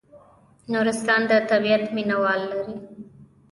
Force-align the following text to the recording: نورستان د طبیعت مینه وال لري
نورستان 0.71 1.21
د 1.27 1.33
طبیعت 1.49 1.83
مینه 1.95 2.17
وال 2.23 2.41
لري 2.51 2.75